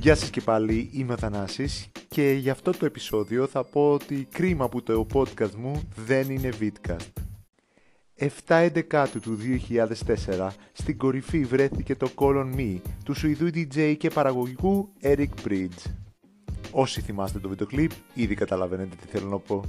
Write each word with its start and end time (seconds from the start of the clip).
Γεια 0.00 0.14
σας 0.14 0.30
και 0.30 0.40
πάλι, 0.40 0.90
είμαι 0.92 1.12
ο 1.12 1.16
Θανάσης 1.16 1.88
και 2.08 2.32
για 2.32 2.52
αυτό 2.52 2.70
το 2.70 2.84
επεισόδιο 2.84 3.46
θα 3.46 3.64
πω 3.64 3.92
ότι 3.92 4.28
κρίμα 4.32 4.68
που 4.68 4.82
το 4.82 5.06
podcast 5.12 5.54
μου 5.54 5.82
δεν 5.96 6.30
είναι 6.30 6.50
vidcast. 6.60 7.22
7 8.48 9.06
του 9.20 9.38
2004 10.36 10.48
στην 10.72 10.96
κορυφή 10.98 11.44
βρέθηκε 11.44 11.96
το 11.96 12.10
Call 12.16 12.36
on 12.36 12.54
Me 12.56 12.76
του 13.04 13.14
Σουηδού 13.14 13.46
DJ 13.46 13.94
και 13.98 14.10
παραγωγικού 14.10 14.88
Eric 15.02 15.28
Bridge. 15.46 15.90
Όσοι 16.70 17.00
θυμάστε 17.00 17.38
το 17.38 17.48
βίντεο 17.48 17.66
κλιπ 17.66 17.90
ήδη 18.14 18.34
καταλαβαίνετε 18.34 18.96
τι 18.96 19.06
θέλω 19.06 19.28
να 19.28 19.38
πω. 19.38 19.64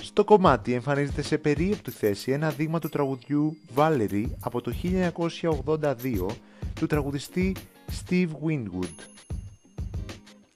Στο 0.00 0.24
κομμάτι 0.24 0.72
εμφανίζεται 0.72 1.22
σε 1.22 1.38
περίεπτη 1.38 1.90
θέση 1.90 2.32
ένα 2.32 2.50
δείγμα 2.50 2.78
του 2.78 2.88
τραγουδιού 2.88 3.56
Valerie 3.76 4.26
από 4.40 4.60
το 4.60 4.72
1982 4.82 6.26
του 6.74 6.86
τραγουδιστή 6.86 7.56
Steve 8.08 8.28
Winwood 8.46 9.14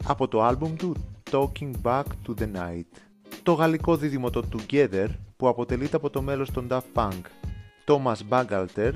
από 0.09 0.29
το 0.29 0.43
άλμπουμ 0.43 0.75
του 0.75 0.95
Talking 1.31 1.71
Back 1.83 2.03
to 2.03 2.39
the 2.39 2.49
Night. 2.57 2.99
Το 3.43 3.53
γαλλικό 3.53 3.97
δίδυμο 3.97 4.31
το 4.31 4.43
Together 4.53 5.07
που 5.37 5.49
αποτελείται 5.49 5.97
από 5.97 6.11
το 6.11 6.23
μέλος 6.23 6.51
των 6.51 6.67
Daft 6.71 6.81
Punk 6.95 7.21
Thomas 7.87 8.17
Bangalter 8.29 8.93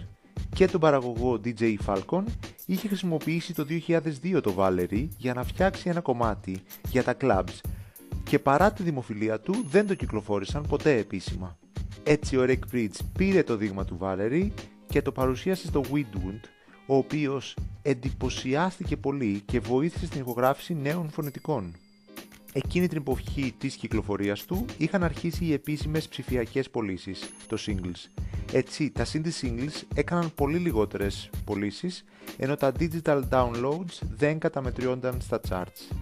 και 0.54 0.66
τον 0.66 0.80
παραγωγό 0.80 1.40
DJ 1.44 1.76
Falcon 1.86 2.22
είχε 2.66 2.88
χρησιμοποιήσει 2.88 3.54
το 3.54 3.66
2002 3.88 4.42
το 4.42 4.54
Valerie 4.58 5.08
για 5.16 5.34
να 5.34 5.42
φτιάξει 5.42 5.88
ένα 5.88 6.00
κομμάτι 6.00 6.62
για 6.88 7.02
τα 7.02 7.16
clubs 7.20 7.60
και 8.24 8.38
παρά 8.38 8.72
τη 8.72 8.82
δημοφιλία 8.82 9.40
του 9.40 9.64
δεν 9.68 9.86
το 9.86 9.94
κυκλοφόρησαν 9.94 10.66
ποτέ 10.68 10.96
επίσημα. 10.96 11.58
Έτσι 12.02 12.36
ο 12.36 12.44
Rick 12.46 12.74
Bridge 12.74 12.96
πήρε 13.18 13.42
το 13.42 13.56
δείγμα 13.56 13.84
του 13.84 13.98
Valerie 14.00 14.48
και 14.86 15.02
το 15.02 15.12
παρουσίασε 15.12 15.66
στο 15.66 15.82
Widwood 15.92 16.40
ο 16.86 16.96
οποίος 16.96 17.56
εντυπωσιάστηκε 17.82 18.96
πολύ 18.96 19.42
και 19.46 19.60
βοήθησε 19.60 20.06
στην 20.06 20.20
ηχογράφηση 20.20 20.74
νέων 20.74 21.10
φωνητικών. 21.10 21.74
Εκείνη 22.52 22.88
την 22.88 22.96
εποχή 22.96 23.54
της 23.58 23.74
κυκλοφορίας 23.74 24.44
του 24.44 24.64
είχαν 24.78 25.02
αρχίσει 25.02 25.44
οι 25.44 25.52
επίσημες 25.52 26.08
ψηφιακές 26.08 26.70
πωλήσεις, 26.70 27.30
το 27.46 27.56
singles. 27.66 28.22
Έτσι, 28.52 28.90
τα 28.90 29.06
CD 29.12 29.26
singles 29.40 29.82
έκαναν 29.94 30.34
πολύ 30.34 30.58
λιγότερες 30.58 31.30
πωλήσεις, 31.44 32.04
ενώ 32.36 32.56
τα 32.56 32.72
digital 32.78 33.22
downloads 33.30 33.98
δεν 34.16 34.38
καταμετριόνταν 34.38 35.20
στα 35.20 35.40
charts. 35.48 35.96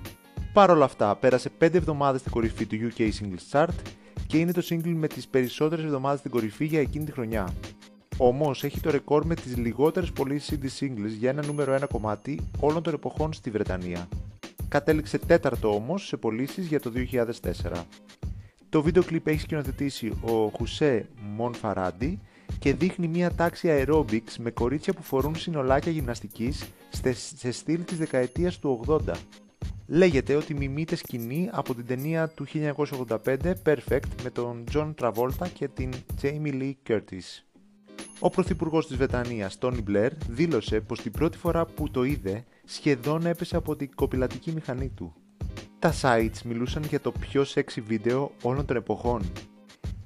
Παρ' 0.53 0.71
όλα 0.71 0.85
αυτά, 0.85 1.17
πέρασε 1.17 1.51
5 1.59 1.75
εβδομάδες 1.75 2.21
στην 2.21 2.33
κορυφή 2.33 2.67
του 2.67 2.77
UK 2.77 3.01
Singles 3.01 3.51
Chart 3.53 3.75
και 4.27 4.39
είναι 4.39 4.53
το 4.53 4.63
single 4.69 4.95
με 4.95 5.07
τις 5.07 5.29
περισσότερες 5.29 5.85
εβδομάδες 5.85 6.19
στην 6.19 6.31
κορυφή 6.31 6.65
για 6.65 6.81
εκείνη 6.81 7.05
τη 7.05 7.13
χρονιά. 7.13 7.55
Όμως 8.23 8.65
έχει 8.65 8.81
το 8.81 8.91
ρεκόρ 8.91 9.27
με 9.27 9.35
τις 9.35 9.57
λιγότερες 9.57 10.13
πωλήσεις 10.13 10.59
CD 10.59 10.65
singles 10.81 11.11
για 11.19 11.31
ένα 11.31 11.47
νούμερο 11.47 11.75
1 11.75 11.89
κομμάτι 11.93 12.41
όλων 12.61 12.83
των 12.83 12.95
εποχών 12.95 13.33
στη 13.33 13.51
Βρετανία. 13.51 14.09
Κατέληξε 14.69 15.19
τέταρτο 15.19 15.75
όμως 15.75 16.07
σε 16.07 16.17
πωλήσεις 16.17 16.67
για 16.67 16.81
το 16.81 16.93
2004. 17.13 17.85
Το 18.69 18.83
βίντεο 18.83 19.03
κλιπ 19.03 19.27
έχει 19.27 19.41
σκηνοθετήσει 19.41 20.13
ο 20.21 20.49
Χουσέ 20.49 21.09
Μονφαράντι 21.37 22.19
και 22.59 22.75
δείχνει 22.75 23.09
μια 23.09 23.35
τάξη 23.35 23.69
aerobics 23.71 24.35
με 24.39 24.51
κορίτσια 24.51 24.93
που 24.93 25.03
φορούν 25.03 25.37
συνολάκια 25.37 25.93
γυμναστικής 25.93 26.67
σε 27.37 27.51
στυλ 27.51 27.85
της 27.85 27.99
δεκαετίας 27.99 28.59
του 28.59 28.85
80. 28.87 28.99
Λέγεται 29.87 30.35
ότι 30.35 30.55
μιμείται 30.55 30.97
σκηνή 30.97 31.49
από 31.53 31.75
την 31.75 31.87
ταινία 31.87 32.29
του 32.29 32.47
1985 32.47 33.17
Perfect 33.65 34.09
με 34.23 34.31
τον 34.33 34.65
John 34.73 34.95
Travolta 35.01 35.49
και 35.55 35.69
την 35.69 35.93
Jamie 36.23 36.53
Lee 36.53 36.73
Curtis. 36.89 37.50
Ο 38.23 38.31
Πρωθυπουργός 38.31 38.87
της 38.87 38.97
Βρετανία, 38.97 39.51
Τόνι 39.59 39.83
Μπλερ, 39.83 40.13
δήλωσε 40.29 40.81
πως 40.81 41.01
την 41.01 41.13
πρώτη 41.13 41.39
φορά 41.39 41.67
που 41.67 41.91
το 41.91 42.03
είδε 42.03 42.45
σχεδόν 42.65 43.27
έπεσε 43.27 43.57
από 43.57 43.77
την 43.77 43.91
κοπηλατική 43.95 44.53
μηχανή 44.53 44.89
του. 44.89 45.15
Τα 45.79 45.95
sites 46.03 46.43
μιλούσαν 46.45 46.83
για 46.83 47.01
το 47.01 47.13
πιο 47.13 47.45
sexy 47.55 47.83
βίντεο 47.87 48.31
όλων 48.43 48.65
των 48.65 48.77
εποχών. 48.77 49.23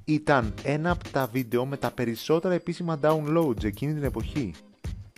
Ήταν 0.05 0.55
ένα 0.63 0.91
από 0.91 1.09
τα 1.09 1.27
βίντεο 1.33 1.67
με 1.67 1.77
τα 1.77 1.91
περισσότερα 1.91 2.55
επίσημα 2.55 3.01
downloads 3.03 3.65
εκείνη 3.65 3.95
την 3.95 4.03
εποχή. 4.03 4.53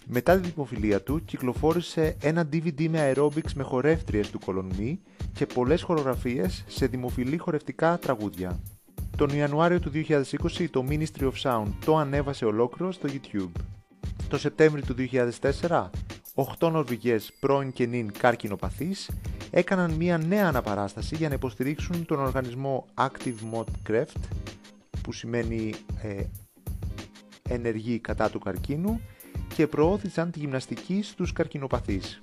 Μετά 0.07 0.41
την 0.41 0.51
δημοφιλία 0.51 1.03
του, 1.03 1.25
κυκλοφόρησε 1.25 2.17
ένα 2.21 2.49
DVD 2.53 2.89
με 2.89 3.13
aerobics 3.13 3.53
με 3.55 3.63
χορεύτριες 3.63 4.31
του 4.31 4.39
Κολονμί 4.39 5.01
και 5.33 5.47
πολλές 5.47 5.83
χορογραφίες 5.83 6.65
σε 6.67 6.87
δημοφιλή 6.87 7.37
χορευτικά 7.37 7.99
τραγούδια. 7.99 8.61
Τον 9.17 9.29
Ιανουάριο 9.29 9.81
του 9.81 9.91
2020 9.95 10.67
το 10.71 10.85
Ministry 10.89 11.23
of 11.23 11.33
Sound 11.43 11.67
το 11.85 11.97
ανέβασε 11.97 12.45
ολόκληρο 12.45 12.93
στο 12.93 13.09
YouTube. 13.13 13.61
Το 14.29 14.39
Σεπτέμβριο 14.39 14.85
του 14.85 14.95
2004, 15.69 15.91
8 16.59 16.71
Νορβηγές 16.71 17.33
πρώην 17.41 17.73
και 17.73 17.87
νυν 17.87 18.13
καρκινοπαθείς 18.19 19.11
έκαναν 19.51 19.91
μια 19.91 20.19
νέα 20.19 20.47
αναπαράσταση 20.49 21.17
για 21.17 21.29
να 21.29 21.35
υποστηρίξουν 21.35 22.07
τον 22.07 22.21
οργανισμό 22.21 22.87
Active 22.95 23.55
Mod 23.55 23.91
Creft 23.91 24.21
που 25.03 25.13
σημαίνει 25.13 25.75
ε, 26.03 26.23
ενεργή 27.49 27.99
κατά 27.99 28.31
του 28.31 28.39
καρκίνου 28.39 29.01
και 29.55 29.67
προώθησαν 29.67 30.31
τη 30.31 30.39
γυμναστική 30.39 31.03
στους 31.03 31.33
καρκινοπαθείς. 31.33 32.23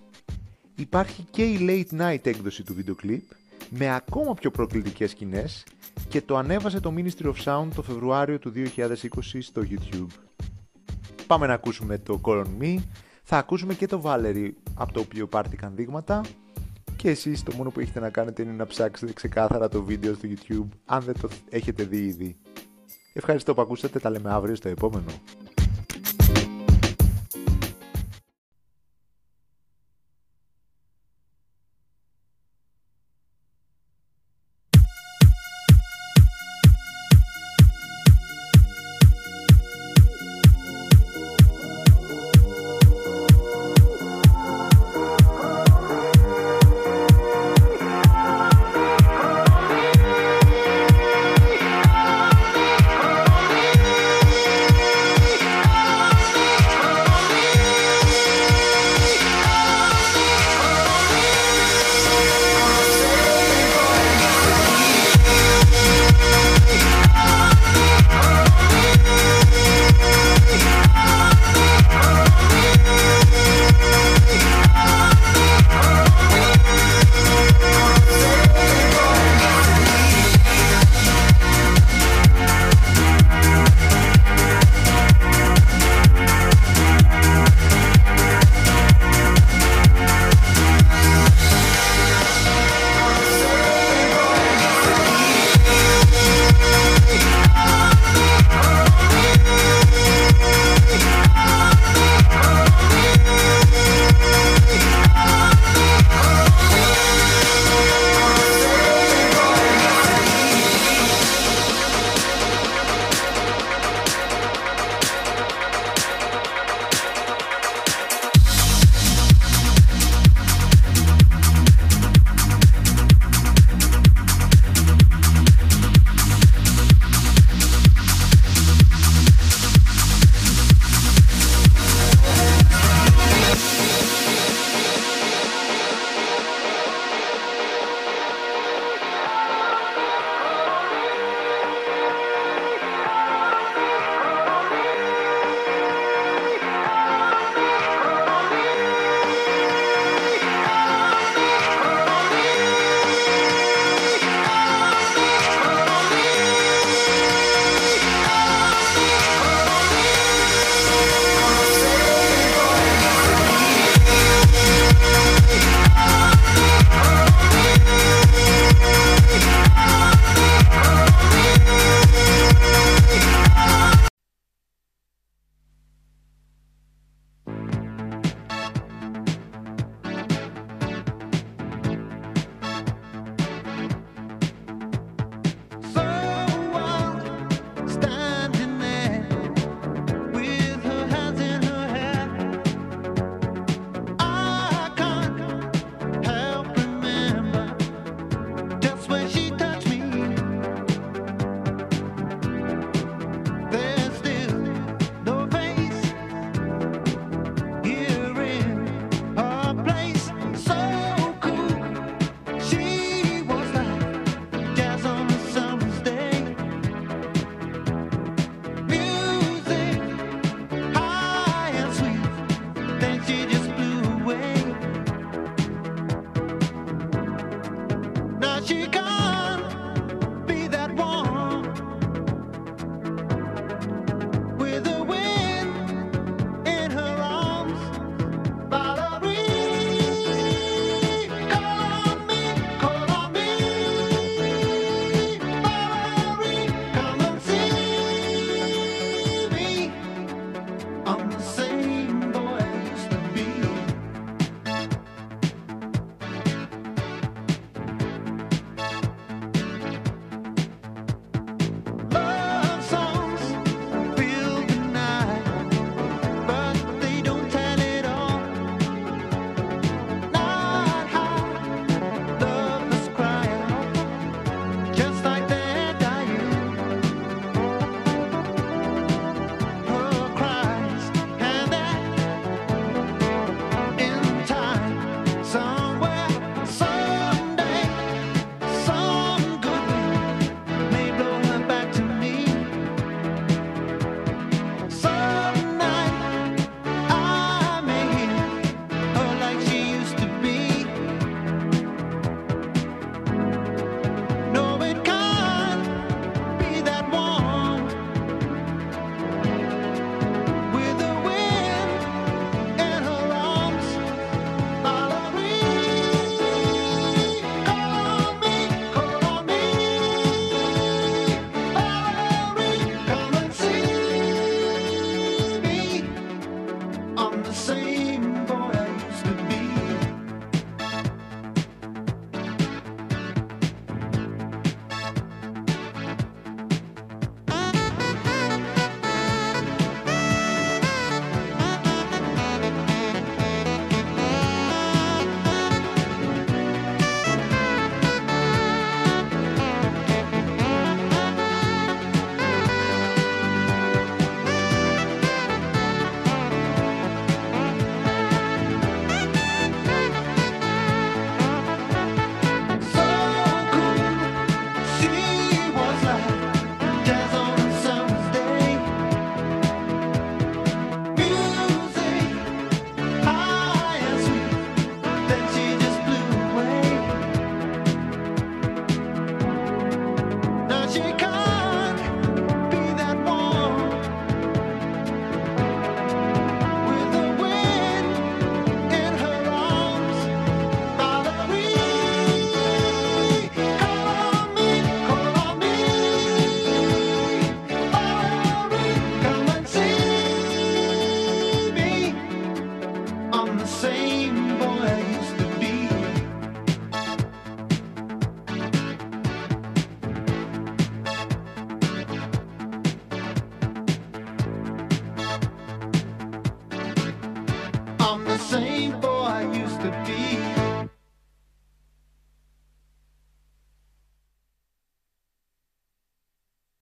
Υπάρχει 0.75 1.25
και 1.31 1.43
η 1.43 1.57
Late 1.61 2.01
Night 2.01 2.25
έκδοση 2.25 2.63
του 2.63 2.73
βίντεο 2.73 2.95
κλιπ 2.95 3.23
με 3.69 3.95
ακόμα 3.95 4.33
πιο 4.33 4.51
προκλητικές 4.51 5.11
σκηνές 5.11 5.63
και 6.07 6.21
το 6.21 6.37
ανέβασε 6.37 6.79
το 6.79 6.93
Ministry 6.97 7.33
of 7.33 7.43
Sound 7.43 7.67
το 7.75 7.81
Φεβρουάριο 7.81 8.39
του 8.39 8.51
2020 8.55 8.95
στο 9.39 9.61
YouTube. 9.69 10.07
Πάμε 11.27 11.47
να 11.47 11.53
ακούσουμε 11.53 11.97
το 11.97 12.21
Call 12.23 12.43
on 12.43 12.61
Me, 12.61 12.77
θα 13.23 13.37
ακούσουμε 13.37 13.73
και 13.73 13.87
το 13.87 14.01
Valerie 14.05 14.49
από 14.73 14.93
το 14.93 14.99
οποίο 14.99 15.27
πάρτηκαν 15.27 15.75
δείγματα 15.75 16.21
και 16.95 17.09
εσείς 17.09 17.43
το 17.43 17.53
μόνο 17.55 17.69
που 17.69 17.79
έχετε 17.79 17.99
να 17.99 18.09
κάνετε 18.09 18.41
είναι 18.41 18.51
να 18.51 18.65
ψάξετε 18.65 19.13
ξεκάθαρα 19.13 19.69
το 19.69 19.83
βίντεο 19.83 20.13
στο 20.13 20.27
YouTube 20.31 20.67
αν 20.85 21.01
δεν 21.01 21.15
το 21.21 21.29
έχετε 21.49 21.83
δει 21.83 21.97
ήδη. 21.97 22.37
Ευχαριστώ 23.13 23.53
που 23.53 23.61
ακούσατε, 23.61 23.99
τα 23.99 24.09
λέμε 24.09 24.31
αύριο 24.31 24.55
στο 24.55 24.69
επόμενο. 24.69 25.11